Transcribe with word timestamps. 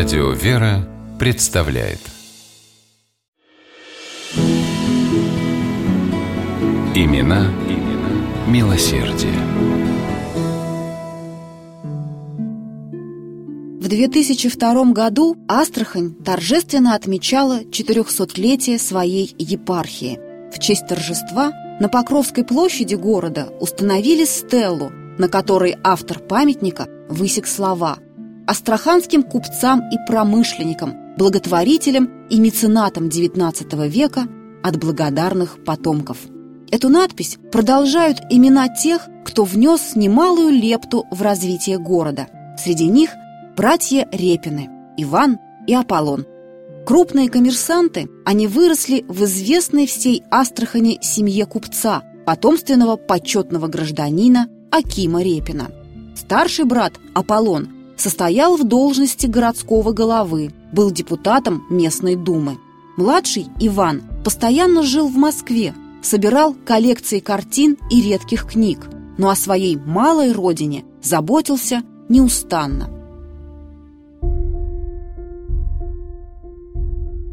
Радио 0.00 0.30
«Вера» 0.30 0.88
представляет 1.18 1.98
Имена, 6.94 7.52
имена 7.68 8.48
милосердие. 8.48 9.34
В 13.78 13.88
2002 13.88 14.84
году 14.92 15.36
Астрахань 15.46 16.14
торжественно 16.14 16.94
отмечала 16.94 17.60
400-летие 17.64 18.78
своей 18.78 19.36
епархии. 19.38 20.18
В 20.50 20.58
честь 20.58 20.86
торжества 20.86 21.52
на 21.78 21.90
Покровской 21.90 22.44
площади 22.44 22.94
города 22.94 23.52
установили 23.60 24.24
стеллу, 24.24 24.90
на 25.18 25.28
которой 25.28 25.76
автор 25.84 26.20
памятника 26.20 26.88
высек 27.10 27.46
слова 27.46 27.98
«Астраханским 28.50 29.22
купцам 29.22 29.88
и 29.92 29.96
промышленникам, 30.08 31.14
благотворителям 31.16 32.26
и 32.30 32.40
меценатам 32.40 33.06
XIX 33.06 33.88
века 33.88 34.26
от 34.64 34.76
благодарных 34.76 35.62
потомков». 35.64 36.18
Эту 36.68 36.88
надпись 36.88 37.38
продолжают 37.52 38.18
имена 38.28 38.66
тех, 38.66 39.06
кто 39.24 39.44
внес 39.44 39.94
немалую 39.94 40.50
лепту 40.50 41.06
в 41.12 41.22
развитие 41.22 41.78
города. 41.78 42.26
Среди 42.58 42.88
них 42.88 43.10
братья 43.56 44.08
Репины, 44.10 44.68
Иван 44.96 45.38
и 45.68 45.74
Аполлон. 45.74 46.26
Крупные 46.84 47.30
коммерсанты, 47.30 48.08
они 48.24 48.48
выросли 48.48 49.04
в 49.06 49.22
известной 49.26 49.86
всей 49.86 50.24
Астрахани 50.28 50.98
семье 51.00 51.46
купца, 51.46 52.02
потомственного 52.26 52.96
почетного 52.96 53.68
гражданина 53.68 54.48
Акима 54.72 55.22
Репина. 55.22 55.70
Старший 56.16 56.64
брат 56.64 56.94
Аполлон 57.14 57.79
состоял 58.00 58.56
в 58.56 58.64
должности 58.64 59.26
городского 59.26 59.92
головы, 59.92 60.52
был 60.72 60.90
депутатом 60.90 61.64
местной 61.70 62.16
думы. 62.16 62.58
Младший 62.96 63.46
Иван 63.60 64.02
постоянно 64.24 64.82
жил 64.82 65.08
в 65.08 65.16
Москве, 65.16 65.74
собирал 66.02 66.54
коллекции 66.64 67.20
картин 67.20 67.76
и 67.90 68.00
редких 68.00 68.46
книг, 68.46 68.88
но 69.18 69.28
о 69.28 69.36
своей 69.36 69.76
малой 69.76 70.32
родине 70.32 70.84
заботился 71.02 71.82
неустанно. 72.08 72.88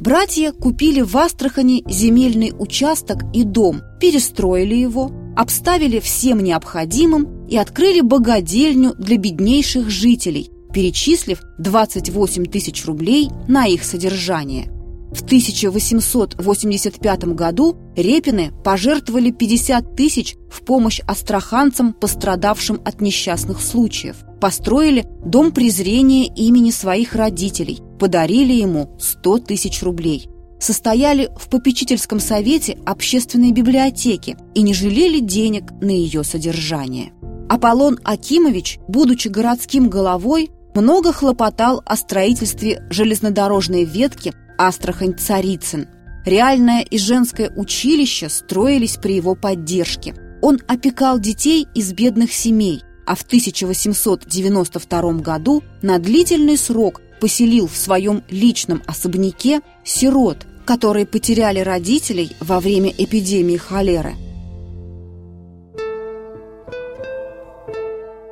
Братья 0.00 0.52
купили 0.52 1.02
в 1.02 1.16
Астрахани 1.16 1.84
земельный 1.88 2.52
участок 2.58 3.24
и 3.34 3.42
дом, 3.44 3.82
перестроили 4.00 4.74
его, 4.74 5.10
обставили 5.36 5.98
всем 6.00 6.40
необходимым 6.42 7.46
и 7.46 7.56
открыли 7.56 8.00
богадельню 8.00 8.94
для 8.96 9.18
беднейших 9.18 9.90
жителей, 9.90 10.50
перечислив 10.78 11.42
28 11.58 12.44
тысяч 12.44 12.86
рублей 12.86 13.30
на 13.48 13.66
их 13.66 13.82
содержание– 13.82 14.70
в 15.10 15.22
1885 15.22 17.24
году 17.34 17.76
Репины 17.96 18.52
пожертвовали 18.62 19.32
50 19.32 19.96
тысяч 19.96 20.36
в 20.48 20.64
помощь 20.64 21.00
астраханцам, 21.00 21.94
пострадавшим 21.94 22.80
от 22.84 23.00
несчастных 23.00 23.60
случаев. 23.60 24.18
Построили 24.40 25.04
дом 25.24 25.50
презрения 25.50 26.26
имени 26.26 26.70
своих 26.70 27.14
родителей, 27.14 27.80
подарили 27.98 28.52
ему 28.52 28.96
100 29.00 29.38
тысяч 29.38 29.82
рублей. 29.82 30.28
Состояли 30.60 31.30
в 31.38 31.48
попечительском 31.48 32.20
совете 32.20 32.78
общественной 32.84 33.52
библиотеки 33.52 34.36
и 34.54 34.62
не 34.62 34.74
жалели 34.74 35.20
денег 35.20 35.72
на 35.80 35.90
ее 35.90 36.22
содержание. 36.22 37.12
Аполлон 37.48 37.98
Акимович, 38.04 38.78
будучи 38.88 39.28
городским 39.28 39.88
головой, 39.88 40.50
много 40.74 41.12
хлопотал 41.12 41.82
о 41.84 41.96
строительстве 41.96 42.82
железнодорожной 42.90 43.84
ветки 43.84 44.32
Астрахань-Царицын. 44.58 45.88
Реальное 46.24 46.82
и 46.82 46.98
женское 46.98 47.50
училище 47.56 48.28
строились 48.28 48.96
при 48.96 49.14
его 49.14 49.34
поддержке. 49.34 50.14
Он 50.42 50.60
опекал 50.68 51.18
детей 51.18 51.66
из 51.74 51.92
бедных 51.92 52.32
семей, 52.32 52.82
а 53.06 53.14
в 53.14 53.22
1892 53.22 55.12
году 55.14 55.62
на 55.82 55.98
длительный 55.98 56.58
срок 56.58 57.00
поселил 57.20 57.66
в 57.66 57.76
своем 57.76 58.22
личном 58.30 58.82
особняке 58.86 59.62
сирот, 59.84 60.46
которые 60.64 61.06
потеряли 61.06 61.60
родителей 61.60 62.36
во 62.40 62.60
время 62.60 62.92
эпидемии 62.96 63.56
холеры. 63.56 64.14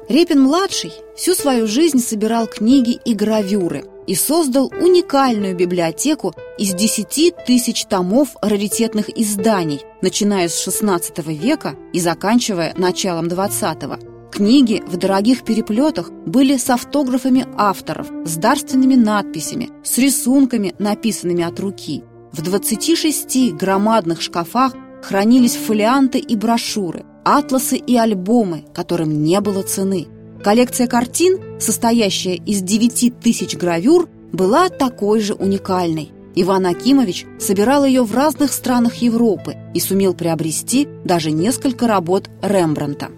Репин-младший 0.08 0.92
всю 1.16 1.34
свою 1.34 1.66
жизнь 1.66 1.98
собирал 1.98 2.46
книги 2.46 2.98
и 3.04 3.14
гравюры– 3.14 3.84
и 4.06 4.14
создал 4.14 4.72
уникальную 4.80 5.54
библиотеку 5.56 6.34
из 6.58 6.74
10 6.74 7.34
тысяч 7.46 7.84
томов 7.86 8.36
раритетных 8.40 9.08
изданий, 9.18 9.80
начиная 10.00 10.48
с 10.48 10.66
XVI 10.66 11.34
века 11.34 11.74
и 11.92 12.00
заканчивая 12.00 12.74
началом 12.76 13.26
XX. 13.26 14.30
Книги 14.30 14.82
в 14.86 14.96
дорогих 14.96 15.44
переплетах 15.44 16.10
были 16.10 16.56
с 16.56 16.68
автографами 16.68 17.46
авторов, 17.56 18.08
с 18.24 18.36
дарственными 18.36 18.94
надписями, 18.94 19.70
с 19.82 19.98
рисунками, 19.98 20.74
написанными 20.78 21.44
от 21.44 21.58
руки. 21.58 22.04
В 22.32 22.42
26 22.42 23.54
громадных 23.54 24.20
шкафах 24.20 24.74
хранились 25.02 25.56
фолианты 25.56 26.18
и 26.18 26.36
брошюры, 26.36 27.04
атласы 27.26 27.76
и 27.76 27.96
альбомы, 27.96 28.64
которым 28.72 29.22
не 29.22 29.40
было 29.40 29.62
цены– 29.62 30.06
Коллекция 30.46 30.86
картин, 30.86 31.40
состоящая 31.58 32.36
из 32.36 32.62
9 32.62 33.18
тысяч 33.18 33.56
гравюр, 33.56 34.08
была 34.32 34.68
такой 34.68 35.20
же 35.20 35.34
уникальной. 35.34 36.12
Иван 36.36 36.66
Акимович 36.66 37.26
собирал 37.40 37.84
ее 37.84 38.04
в 38.04 38.14
разных 38.14 38.52
странах 38.52 38.96
Европы 38.96 39.56
и 39.74 39.80
сумел 39.80 40.14
приобрести 40.14 40.86
даже 41.04 41.32
несколько 41.32 41.88
работ 41.88 42.30
Рембранта. 42.42 43.08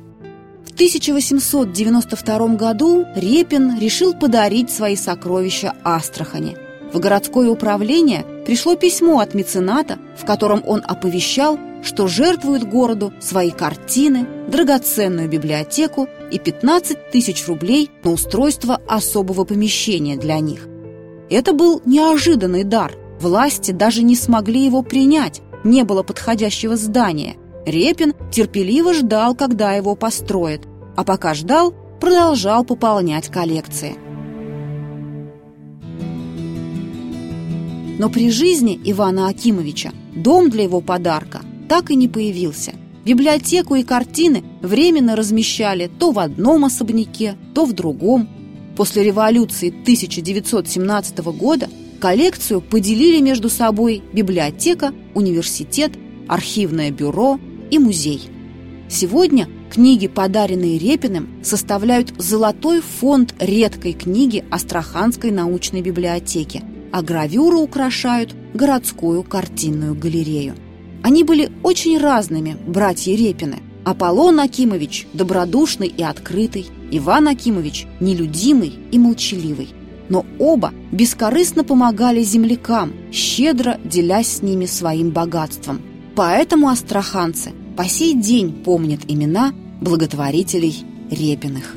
В 0.64 0.72
1892 0.72 2.48
году 2.56 3.04
Репин 3.14 3.78
решил 3.78 4.14
подарить 4.14 4.70
свои 4.70 4.96
сокровища 4.96 5.74
Астрахани. 5.84 6.56
В 6.94 6.98
городское 6.98 7.50
управление 7.50 8.24
пришло 8.46 8.74
письмо 8.74 9.18
от 9.18 9.34
мецената, 9.34 9.98
в 10.16 10.24
котором 10.24 10.62
он 10.66 10.82
оповещал, 10.82 11.58
что 11.82 12.06
жертвует 12.06 12.68
городу 12.68 13.12
свои 13.20 13.50
картины, 13.50 14.26
драгоценную 14.48 15.28
библиотеку 15.28 16.08
и 16.30 16.38
15 16.38 17.10
тысяч 17.10 17.46
рублей 17.46 17.90
на 18.04 18.12
устройство 18.12 18.80
особого 18.86 19.44
помещения 19.44 20.16
для 20.16 20.40
них. 20.40 20.68
Это 21.30 21.52
был 21.52 21.82
неожиданный 21.84 22.64
дар. 22.64 22.94
Власти 23.20 23.72
даже 23.72 24.02
не 24.02 24.16
смогли 24.16 24.64
его 24.64 24.82
принять, 24.82 25.42
не 25.64 25.84
было 25.84 26.02
подходящего 26.02 26.76
здания. 26.76 27.36
Репин 27.66 28.14
терпеливо 28.30 28.94
ждал, 28.94 29.34
когда 29.34 29.74
его 29.74 29.94
построят, 29.94 30.62
а 30.96 31.04
пока 31.04 31.34
ждал, 31.34 31.74
продолжал 32.00 32.64
пополнять 32.64 33.28
коллекции. 33.28 33.96
Но 37.98 38.08
при 38.08 38.30
жизни 38.30 38.80
Ивана 38.84 39.28
Акимовича 39.28 39.90
дом 40.14 40.50
для 40.50 40.62
его 40.62 40.80
подарка 40.80 41.40
так 41.68 41.90
и 41.90 41.94
не 41.94 42.08
появился. 42.08 42.72
Библиотеку 43.04 43.74
и 43.74 43.84
картины 43.84 44.44
временно 44.60 45.16
размещали 45.16 45.90
то 45.98 46.10
в 46.10 46.18
одном 46.18 46.64
особняке, 46.64 47.36
то 47.54 47.64
в 47.64 47.72
другом. 47.72 48.28
После 48.76 49.02
революции 49.02 49.68
1917 49.68 51.18
года 51.18 51.68
коллекцию 52.00 52.60
поделили 52.60 53.20
между 53.20 53.48
собой 53.48 54.02
библиотека, 54.12 54.92
университет, 55.14 55.92
архивное 56.28 56.90
бюро 56.90 57.40
и 57.70 57.78
музей. 57.78 58.22
Сегодня 58.88 59.48
книги, 59.70 60.06
подаренные 60.06 60.78
Репиным, 60.78 61.28
составляют 61.42 62.12
золотой 62.18 62.80
фонд 62.80 63.34
редкой 63.38 63.92
книги 63.92 64.44
Астраханской 64.50 65.30
научной 65.30 65.82
библиотеки, 65.82 66.62
а 66.92 67.02
гравюры 67.02 67.56
украшают 67.56 68.34
городскую 68.54 69.22
картинную 69.22 69.94
галерею. 69.94 70.54
Они 71.02 71.24
были 71.24 71.50
очень 71.62 71.98
разными, 71.98 72.56
братья 72.66 73.14
Репины. 73.14 73.58
Аполлон 73.84 74.40
Акимович– 74.40 75.06
добродушный 75.14 75.88
и 75.88 76.02
открытый, 76.02 76.66
Иван 76.90 77.28
Акимович– 77.28 77.86
нелюдимый 78.00 78.74
и 78.92 78.98
молчаливый. 78.98 79.68
Но 80.08 80.26
оба 80.38 80.72
бескорыстно 80.92 81.64
помогали 81.64 82.22
землякам, 82.22 82.92
щедро 83.12 83.78
делясь 83.84 84.28
с 84.28 84.42
ними 84.42 84.66
своим 84.66 85.10
богатством. 85.10 85.80
Поэтому 86.14 86.68
астраханцы 86.68 87.52
по 87.76 87.84
сей 87.84 88.14
день 88.14 88.52
помнят 88.52 89.00
имена 89.06 89.52
благотворителей 89.80 90.84
Репиных. 91.10 91.76